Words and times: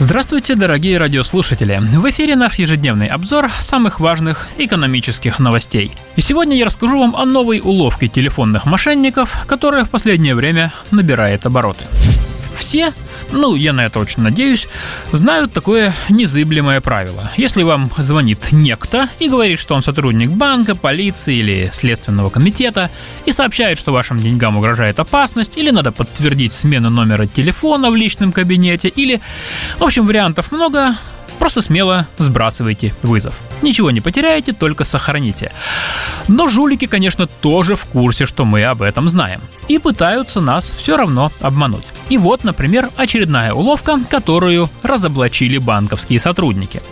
Здравствуйте, 0.00 0.54
дорогие 0.54 0.96
радиослушатели! 0.96 1.80
В 1.80 2.08
эфире 2.10 2.36
наш 2.36 2.54
ежедневный 2.54 3.08
обзор 3.08 3.50
самых 3.50 3.98
важных 3.98 4.46
экономических 4.56 5.40
новостей. 5.40 5.90
И 6.14 6.20
сегодня 6.20 6.56
я 6.56 6.66
расскажу 6.66 7.00
вам 7.00 7.16
о 7.16 7.24
новой 7.24 7.58
уловке 7.58 8.06
телефонных 8.06 8.64
мошенников, 8.64 9.44
которая 9.48 9.84
в 9.84 9.90
последнее 9.90 10.36
время 10.36 10.72
набирает 10.92 11.46
обороты 11.46 11.84
все, 12.58 12.92
ну, 13.30 13.54
я 13.54 13.72
на 13.72 13.86
это 13.86 13.98
очень 14.00 14.22
надеюсь, 14.22 14.68
знают 15.12 15.52
такое 15.52 15.94
незыблемое 16.08 16.80
правило. 16.80 17.30
Если 17.36 17.62
вам 17.62 17.90
звонит 17.96 18.52
некто 18.52 19.08
и 19.18 19.28
говорит, 19.28 19.60
что 19.60 19.74
он 19.74 19.82
сотрудник 19.82 20.30
банка, 20.30 20.74
полиции 20.74 21.36
или 21.36 21.70
следственного 21.72 22.30
комитета, 22.30 22.90
и 23.24 23.32
сообщает, 23.32 23.78
что 23.78 23.92
вашим 23.92 24.18
деньгам 24.18 24.56
угрожает 24.56 24.98
опасность, 25.00 25.56
или 25.56 25.70
надо 25.70 25.92
подтвердить 25.92 26.54
смену 26.54 26.90
номера 26.90 27.26
телефона 27.26 27.90
в 27.90 27.96
личном 27.96 28.32
кабинете, 28.32 28.88
или... 28.88 29.20
В 29.78 29.84
общем, 29.84 30.06
вариантов 30.06 30.52
много, 30.52 30.96
Просто 31.38 31.62
смело 31.62 32.06
сбрасывайте 32.18 32.94
вызов. 33.02 33.34
Ничего 33.62 33.90
не 33.90 34.00
потеряете, 34.00 34.52
только 34.52 34.84
сохраните. 34.84 35.52
Но 36.28 36.48
жулики, 36.48 36.86
конечно, 36.86 37.26
тоже 37.26 37.74
в 37.74 37.86
курсе, 37.86 38.26
что 38.26 38.44
мы 38.44 38.64
об 38.64 38.82
этом 38.82 39.08
знаем. 39.08 39.40
И 39.68 39.78
пытаются 39.78 40.40
нас 40.40 40.70
все 40.70 40.96
равно 40.96 41.32
обмануть. 41.40 41.86
И 42.10 42.18
вот, 42.18 42.44
например, 42.44 42.88
очередная 42.96 43.52
уловка, 43.52 43.98
которую 44.10 44.68
разоблачили 44.82 45.58
банковские 45.58 46.20
сотрудники. 46.20 46.82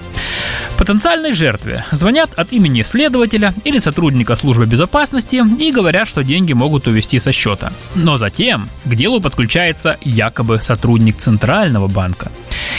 Потенциальной 0.78 1.32
жертве 1.32 1.84
звонят 1.90 2.30
от 2.38 2.52
имени 2.52 2.82
следователя 2.82 3.54
или 3.64 3.78
сотрудника 3.78 4.36
службы 4.36 4.66
безопасности 4.66 5.42
и 5.58 5.72
говорят, 5.72 6.08
что 6.08 6.22
деньги 6.22 6.52
могут 6.52 6.86
увести 6.86 7.18
со 7.18 7.32
счета. 7.32 7.72
Но 7.94 8.18
затем 8.18 8.68
к 8.84 8.94
делу 8.94 9.20
подключается 9.20 9.96
якобы 10.02 10.60
сотрудник 10.60 11.16
Центрального 11.16 11.88
банка. 11.88 12.30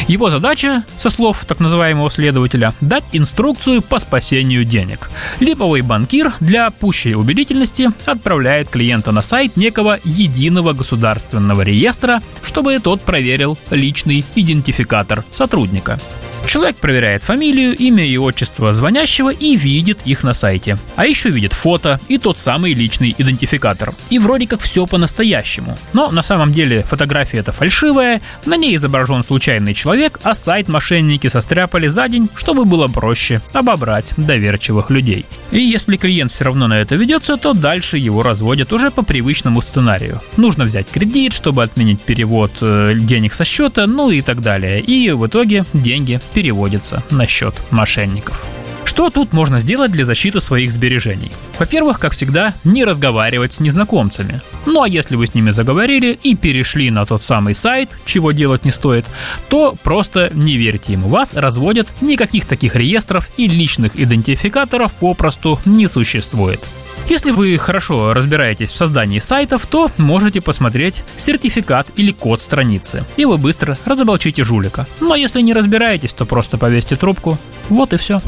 Его 0.08 0.30
задача, 0.30 0.84
со 0.96 1.10
слов 1.10 1.44
так 1.46 1.60
называемого 1.60 2.10
следователя, 2.10 2.74
дать 2.80 3.04
инструкцию 3.12 3.82
по 3.82 4.00
спасению 4.00 4.64
денег. 4.64 5.10
Липовый 5.42 5.82
банкир 5.82 6.34
для 6.40 6.70
пущей 6.72 7.14
убедительности 7.14 7.90
отправляет 8.06 8.70
клиента 8.70 9.12
на 9.12 9.22
сайт 9.22 9.58
некого 9.58 10.00
единого 10.06 10.72
государственного 10.72 11.62
реестра, 11.62 12.22
чтобы 12.42 12.80
тот 12.80 13.02
проверил 13.02 13.58
личный 13.70 14.24
идентификатор 14.36 15.26
сотрудника. 15.32 16.00
Человек 16.48 16.78
проверяет 16.78 17.24
фамилию, 17.24 17.76
имя 17.76 18.06
и 18.06 18.16
отчество 18.16 18.74
звонящего 18.74 19.32
и 19.34 19.58
видит 19.58 20.00
их 20.06 20.24
на 20.24 20.34
сайте. 20.34 20.78
А 20.96 21.06
еще 21.06 21.30
видит 21.30 21.52
фото 21.52 22.00
и 22.08 22.18
тот 22.18 22.38
самый 22.38 22.74
личный 22.74 23.14
идентификатор. 23.18 23.94
И 24.10 24.18
вроде 24.18 24.48
как 24.48 24.62
все 24.62 24.88
по-настоящему. 24.88 25.78
Но 25.92 26.10
на 26.10 26.24
самом 26.24 26.54
деле 26.54 26.84
фотография 26.84 27.40
это 27.40 27.52
фальшивая, 27.52 28.22
на 28.46 28.56
ней 28.56 28.78
изображен 28.78 29.26
случайный 29.26 29.74
человек, 29.74 30.22
а 30.24 30.34
сайт 30.34 30.70
мошенники 30.70 31.28
состряпали 31.28 31.90
за 31.90 32.08
день, 32.08 32.30
чтобы 32.34 32.64
было 32.64 32.88
проще 32.88 33.42
обобрать 33.52 34.14
доверчивых 34.16 34.90
людей. 34.90 35.26
И 35.52 35.60
если 35.60 35.98
клиент 35.98 36.32
все 36.32 36.46
равно 36.46 36.68
на 36.68 36.80
это 36.80 36.96
ведется, 36.96 37.36
то 37.36 37.54
дальше 37.54 37.98
его 37.98 38.24
разводят 38.24 38.72
уже 38.72 38.90
по 38.90 39.02
привычному 39.02 39.60
сценарию. 39.60 40.22
Нужно 40.38 40.64
взять 40.64 40.88
кредит, 40.88 41.34
чтобы 41.34 41.64
отменить 41.64 42.02
перевод 42.02 42.52
э, 42.62 42.96
денег 42.98 43.34
со 43.34 43.44
счета, 43.44 43.86
ну 43.86 44.12
и 44.12 44.22
так 44.22 44.40
далее. 44.40 44.80
И 44.80 45.12
в 45.12 45.28
итоге 45.28 45.66
деньги 45.74 46.22
переводится 46.38 47.02
на 47.10 47.26
счет 47.26 47.56
мошенников. 47.72 48.46
Что 48.86 49.10
тут 49.10 49.34
можно 49.34 49.60
сделать 49.60 49.92
для 49.92 50.06
защиты 50.06 50.40
своих 50.40 50.72
сбережений? 50.72 51.32
Во-первых, 51.58 52.00
как 52.00 52.14
всегда, 52.14 52.54
не 52.64 52.86
разговаривать 52.86 53.54
с 53.54 53.60
незнакомцами. 53.60 54.40
Ну 54.68 54.84
а 54.84 54.88
если 54.88 55.16
вы 55.16 55.26
с 55.26 55.34
ними 55.34 55.50
заговорили 55.50 56.20
и 56.22 56.36
перешли 56.36 56.92
на 56.92 57.08
тот 57.08 57.24
самый 57.24 57.56
сайт, 57.56 57.90
чего 58.06 58.34
делать 58.34 58.66
не 58.66 58.72
стоит, 58.72 59.06
то 59.50 59.76
просто 59.82 60.30
не 60.36 60.58
верьте 60.58 60.94
ему. 60.94 61.08
Вас 61.08 61.34
разводят, 61.34 61.88
никаких 62.02 62.46
таких 62.46 62.76
реестров 62.76 63.32
и 63.36 63.48
личных 63.48 64.00
идентификаторов 64.00 64.94
попросту 64.94 65.60
не 65.66 65.88
существует. 65.88 66.64
Если 67.10 67.32
вы 67.32 67.58
хорошо 67.58 68.14
разбираетесь 68.14 68.72
в 68.72 68.76
создании 68.76 69.20
сайтов, 69.20 69.66
то 69.66 69.90
можете 69.98 70.42
посмотреть 70.42 71.04
сертификат 71.16 71.88
или 71.96 72.12
код 72.12 72.42
страницы, 72.42 73.06
и 73.16 73.24
вы 73.24 73.38
быстро 73.38 73.78
разоблачите 73.86 74.44
жулика. 74.44 74.86
Но 75.00 75.16
если 75.16 75.42
не 75.42 75.54
разбираетесь, 75.54 76.14
то 76.14 76.26
просто 76.26 76.58
повесьте 76.58 76.98
трубку. 76.98 77.38
Вот 77.70 77.94
и 77.94 77.98
все. 77.98 78.20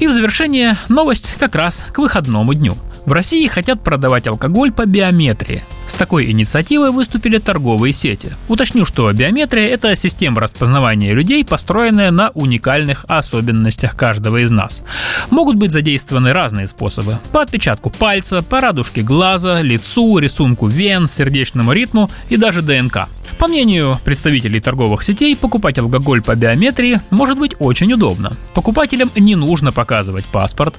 И 0.00 0.06
в 0.06 0.12
завершение 0.12 0.76
новость 0.88 1.34
как 1.38 1.54
раз 1.54 1.84
к 1.92 1.98
выходному 1.98 2.52
дню– 2.52 2.76
в 3.06 3.12
России 3.12 3.46
хотят 3.46 3.82
продавать 3.82 4.26
алкоголь 4.26 4.72
по 4.72 4.86
биометрии. 4.86 5.62
С 5.86 5.94
такой 5.94 6.30
инициативой 6.30 6.90
выступили 6.90 7.38
торговые 7.38 7.92
сети. 7.92 8.32
Уточню, 8.48 8.84
что 8.84 9.12
биометрия– 9.12 9.68
это 9.74 9.94
система 9.94 10.40
распознавания 10.40 11.12
людей, 11.12 11.44
построенная 11.44 12.10
на 12.10 12.30
уникальных 12.30 13.04
особенностях 13.08 13.94
каждого 13.96 14.42
из 14.42 14.50
нас. 14.50 14.82
Могут 15.30 15.56
быть 15.56 15.72
задействованы 15.72 16.32
разные 16.32 16.66
способы. 16.66 17.18
По 17.32 17.42
отпечатку 17.42 17.90
пальца, 17.90 18.42
по 18.42 18.60
радужке 18.60 19.02
глаза, 19.02 19.60
лицу, 19.60 20.18
рисунку 20.18 20.66
вен, 20.66 21.06
сердечному 21.06 21.72
ритму 21.72 22.10
и 22.28 22.36
даже 22.36 22.62
ДНК. 22.62 23.08
По 23.38 23.48
мнению 23.48 23.98
представителей 24.04 24.60
торговых 24.60 25.02
сетей, 25.02 25.36
покупать 25.36 25.78
алкоголь 25.78 26.22
по 26.22 26.34
биометрии 26.34 27.00
может 27.10 27.38
быть 27.38 27.54
очень 27.58 27.92
удобно. 27.92 28.32
Покупателям 28.54 29.10
не 29.16 29.34
нужно 29.34 29.72
показывать 29.72 30.24
паспорт, 30.26 30.76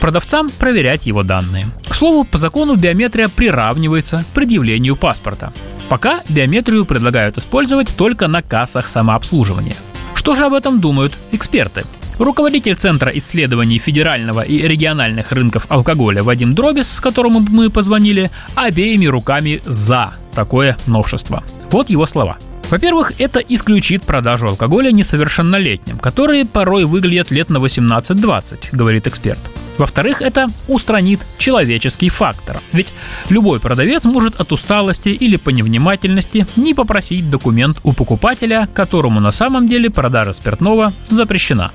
продавцам 0.00 0.50
проверять 0.50 1.06
его 1.06 1.22
данные. 1.22 1.66
К 1.88 1.94
слову, 1.94 2.24
по 2.24 2.38
закону 2.38 2.76
биометрия 2.76 3.28
приравнивается 3.28 4.18
к 4.18 4.34
предъявлению 4.44 4.94
паспорта. 4.94 5.54
Пока 5.88 6.20
биометрию 6.28 6.84
предлагают 6.84 7.38
использовать 7.38 7.96
только 7.96 8.28
на 8.28 8.42
кассах 8.42 8.88
самообслуживания. 8.88 9.74
Что 10.14 10.34
же 10.34 10.44
об 10.44 10.52
этом 10.52 10.82
думают 10.82 11.14
эксперты? 11.32 11.84
Руководитель 12.18 12.74
Центра 12.74 13.10
исследований 13.14 13.78
федерального 13.78 14.42
и 14.42 14.68
региональных 14.68 15.32
рынков 15.32 15.64
алкоголя 15.70 16.22
Вадим 16.22 16.54
Дробис, 16.54 17.00
которому 17.00 17.40
мы 17.40 17.70
позвонили, 17.70 18.30
обеими 18.54 19.06
руками 19.06 19.62
за 19.64 20.12
такое 20.34 20.76
новшество. 20.86 21.42
Вот 21.70 21.88
его 21.88 22.04
слова. 22.04 22.36
Во-первых, 22.68 23.18
это 23.18 23.38
исключит 23.40 24.02
продажу 24.02 24.48
алкоголя 24.48 24.90
несовершеннолетним, 24.90 25.98
которые 25.98 26.44
порой 26.44 26.84
выглядят 26.84 27.30
лет 27.30 27.48
на 27.48 27.56
18-20, 27.56 28.68
говорит 28.72 29.06
эксперт. 29.06 29.40
Во-вторых, 29.78 30.22
это 30.22 30.48
устранит 30.68 31.20
человеческий 31.38 32.08
фактор. 32.08 32.60
Ведь 32.72 32.92
любой 33.28 33.60
продавец 33.60 34.04
может 34.04 34.40
от 34.40 34.52
усталости 34.52 35.08
или 35.08 35.36
по 35.36 35.50
невнимательности 35.50 36.46
не 36.56 36.74
попросить 36.74 37.30
документ 37.30 37.78
у 37.82 37.92
покупателя, 37.92 38.68
которому 38.72 39.20
на 39.20 39.32
самом 39.32 39.68
деле 39.68 39.90
продажа 39.90 40.32
спиртного 40.32 40.92
запрещена. 41.10 41.72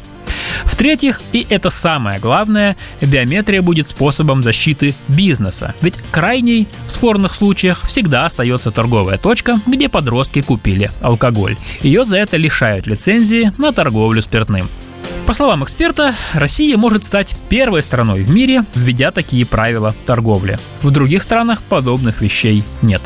В-третьих, 0.63 1.21
и 1.31 1.45
это 1.49 1.69
самое 1.69 2.19
главное, 2.19 2.77
биометрия 3.01 3.61
будет 3.61 3.87
способом 3.87 4.43
защиты 4.43 4.95
бизнеса. 5.07 5.73
Ведь 5.81 5.95
крайней 6.11 6.67
в 6.87 6.91
спорных 6.91 7.35
случаях 7.35 7.85
всегда 7.85 8.25
остается 8.25 8.71
торговая 8.71 9.17
точка, 9.17 9.59
где 9.65 9.89
подростки 9.89 10.41
купили 10.41 10.89
алкоголь. 11.01 11.57
Ее 11.81 12.05
за 12.05 12.17
это 12.17 12.37
лишают 12.37 12.87
лицензии 12.87 13.51
на 13.57 13.71
торговлю 13.71 14.21
спиртным. 14.21 14.69
По 15.29 15.35
словам 15.35 15.63
эксперта, 15.63 16.15
Россия 16.33 16.75
может 16.75 17.03
стать 17.03 17.35
первой 17.49 17.83
страной 17.83 18.23
в 18.23 18.31
мире, 18.31 18.63
введя 18.73 19.11
такие 19.11 19.45
правила 19.45 19.93
торговли. 20.07 20.57
В 20.81 20.89
других 20.89 21.21
странах 21.21 21.61
подобных 21.61 22.21
вещей 22.21 22.63
нет. 22.81 23.03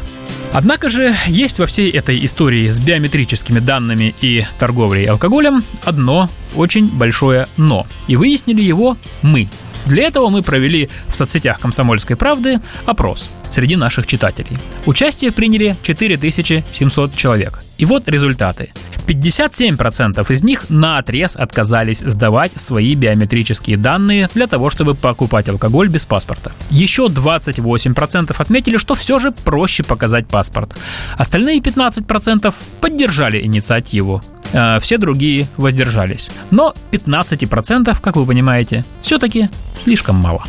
Однако 0.53 0.87
же 0.87 1.13
есть 1.27 1.59
во 1.59 1.65
всей 1.65 1.91
этой 1.91 2.23
истории 2.23 2.69
с 2.69 2.79
биометрическими 2.79 3.59
данными 3.59 4.15
и 4.21 4.45
торговлей 4.57 5.03
алкоголем 5.03 5.65
одно 5.83 6.29
очень 6.55 6.87
большое 6.87 7.49
«но». 7.57 7.85
И 8.07 8.15
выяснили 8.15 8.61
его 8.61 8.95
мы. 9.21 9.49
Для 9.85 10.03
этого 10.03 10.29
мы 10.29 10.43
провели 10.43 10.87
в 11.09 11.17
соцсетях 11.17 11.59
«Комсомольской 11.59 12.15
правды» 12.15 12.61
опрос 12.85 13.31
среди 13.51 13.75
наших 13.75 14.07
читателей. 14.07 14.57
Участие 14.85 15.33
приняли 15.33 15.75
4700 15.83 17.17
человек. 17.17 17.61
И 17.77 17.83
вот 17.83 18.07
результаты. 18.07 18.71
57% 19.05 20.31
из 20.31 20.43
них 20.43 20.69
на 20.69 20.97
отрез 20.97 21.35
отказались 21.35 21.99
сдавать 21.99 22.51
свои 22.55 22.95
биометрические 22.95 23.77
данные 23.77 24.29
для 24.33 24.47
того, 24.47 24.69
чтобы 24.69 24.95
покупать 24.95 25.49
алкоголь 25.49 25.89
без 25.89 26.05
паспорта. 26.05 26.51
Еще 26.69 27.05
28% 27.05 28.35
отметили, 28.37 28.77
что 28.77 28.95
все 28.95 29.19
же 29.19 29.31
проще 29.31 29.83
показать 29.83 30.27
паспорт. 30.27 30.75
Остальные 31.17 31.59
15% 31.59 32.53
поддержали 32.81 33.41
инициативу. 33.41 34.21
А 34.53 34.79
все 34.79 34.97
другие 34.97 35.47
воздержались. 35.57 36.29
Но 36.51 36.73
15%, 36.91 37.97
как 38.01 38.15
вы 38.15 38.25
понимаете, 38.25 38.85
все-таки 39.01 39.49
слишком 39.79 40.15
мало. 40.17 40.43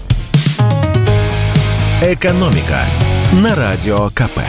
«Экономика» 2.03 2.85
на 3.33 3.55
Радио 3.55 4.11
КП. 4.11 4.41